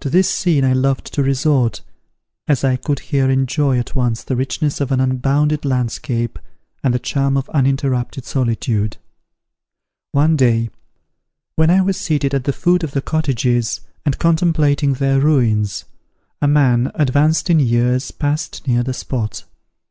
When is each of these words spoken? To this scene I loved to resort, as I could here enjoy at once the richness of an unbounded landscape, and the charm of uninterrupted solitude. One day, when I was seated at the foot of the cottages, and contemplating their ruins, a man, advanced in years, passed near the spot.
To 0.00 0.08
this 0.08 0.30
scene 0.30 0.64
I 0.64 0.72
loved 0.72 1.12
to 1.12 1.22
resort, 1.22 1.82
as 2.48 2.64
I 2.64 2.76
could 2.76 3.00
here 3.00 3.28
enjoy 3.28 3.78
at 3.78 3.94
once 3.94 4.22
the 4.24 4.34
richness 4.34 4.80
of 4.80 4.90
an 4.90 4.98
unbounded 4.98 5.66
landscape, 5.66 6.38
and 6.82 6.94
the 6.94 6.98
charm 6.98 7.36
of 7.36 7.50
uninterrupted 7.50 8.24
solitude. 8.24 8.96
One 10.12 10.36
day, 10.36 10.70
when 11.56 11.68
I 11.70 11.82
was 11.82 11.98
seated 11.98 12.32
at 12.32 12.44
the 12.44 12.54
foot 12.54 12.82
of 12.82 12.92
the 12.92 13.02
cottages, 13.02 13.82
and 14.06 14.18
contemplating 14.18 14.94
their 14.94 15.20
ruins, 15.20 15.84
a 16.40 16.48
man, 16.48 16.90
advanced 16.94 17.50
in 17.50 17.60
years, 17.60 18.10
passed 18.10 18.66
near 18.66 18.82
the 18.82 18.94
spot. 18.94 19.44